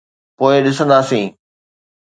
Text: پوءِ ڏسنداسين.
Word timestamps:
پوءِ 0.37 0.55
ڏسنداسين. 0.65 1.27